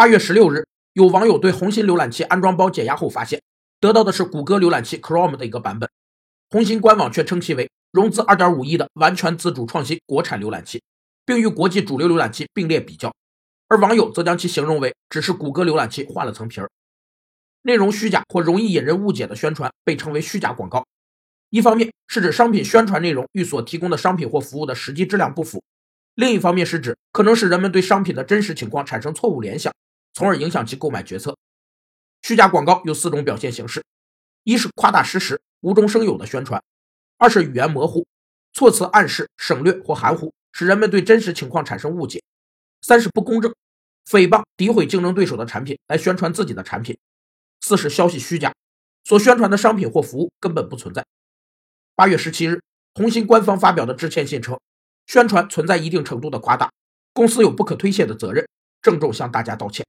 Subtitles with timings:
[0.00, 3.42] 八月十六日，有网友对红心浏览器安装包解压后发现，
[3.80, 5.90] 得到的是谷歌浏览器 Chrome 的一个版本，
[6.48, 10.82] 红心官网却称其为融资二点五亿的完全自主创新国产浏览器，
[11.26, 13.12] 并与国际主流浏览器并列比较，
[13.68, 16.70] 而网友则将其形容为只是谷歌浏览器换了层皮儿。
[17.60, 20.86] 内容虚假或容易引人误解的宣传被称为虚假广告。
[21.50, 25.62] 一方面是指商品宣传内容与所提供的商品或服务的实际质量不符，
[26.14, 29.70] 另一方面是指可能使人们对商品的真实情况产生错误联想，
[30.12, 31.36] 从而影响其购买决策。
[32.22, 33.84] 虚假广告有四种表现形式：
[34.44, 36.60] 一是夸大事实、无中生有的宣传；
[37.16, 38.06] 二是语言模糊、
[38.52, 42.20] 措辞暗示、省略或含糊，使人们对真实情况产生误解；
[42.82, 43.54] 三是不公正，
[44.06, 46.96] 诽谤、诋毁竞争对手的产品来宣传自己的产品；
[47.60, 48.52] 四是消息虚假，
[49.04, 51.04] 所宣传的商品或服务根本不存在。
[51.94, 52.60] 八月十七日，
[52.94, 54.58] 红星官方发表的致歉信称，
[55.06, 56.70] 宣传存在一定程度的夸大，
[57.14, 58.46] 公司有不可推卸的责任，
[58.82, 59.86] 郑重向大家道歉。